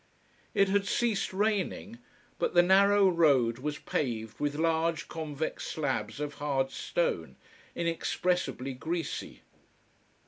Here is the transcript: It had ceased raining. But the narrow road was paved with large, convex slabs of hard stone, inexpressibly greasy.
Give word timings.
It 0.55 0.67
had 0.67 0.87
ceased 0.87 1.31
raining. 1.31 1.99
But 2.39 2.55
the 2.55 2.63
narrow 2.63 3.07
road 3.07 3.59
was 3.59 3.77
paved 3.77 4.39
with 4.39 4.55
large, 4.55 5.07
convex 5.07 5.67
slabs 5.67 6.19
of 6.19 6.33
hard 6.41 6.71
stone, 6.71 7.35
inexpressibly 7.75 8.73
greasy. 8.73 9.43